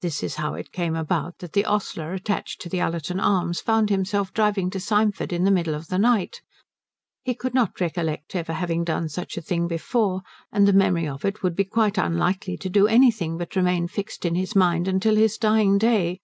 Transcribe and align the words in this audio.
This 0.00 0.24
is 0.24 0.34
how 0.34 0.54
it 0.54 0.72
came 0.72 0.96
about 0.96 1.38
that 1.38 1.52
the 1.52 1.64
ostler 1.64 2.12
attached 2.12 2.60
to 2.60 2.68
the 2.68 2.80
Ullerton 2.80 3.20
Arms 3.20 3.60
found 3.60 3.88
himself 3.88 4.32
driving 4.32 4.68
to 4.70 4.80
Symford 4.80 5.32
in 5.32 5.44
the 5.44 5.50
middle 5.52 5.76
of 5.76 5.86
the 5.86 5.96
night. 5.96 6.42
He 7.22 7.36
could 7.36 7.54
not 7.54 7.80
recollect 7.80 8.34
ever 8.34 8.52
having 8.54 8.82
done 8.82 9.08
such 9.08 9.36
a 9.36 9.40
thing 9.40 9.68
before, 9.68 10.22
and 10.50 10.66
the 10.66 10.72
memory 10.72 11.06
of 11.06 11.24
it 11.24 11.44
would 11.44 11.54
be 11.54 11.62
quite 11.64 11.98
unlikely 11.98 12.56
to 12.56 12.68
do 12.68 12.88
anything 12.88 13.38
but 13.38 13.54
remain 13.54 13.86
fixed 13.86 14.24
in 14.24 14.34
his 14.34 14.56
mind 14.56 14.90
till 15.00 15.14
his 15.14 15.38
dying 15.38 15.78
day. 15.78 16.18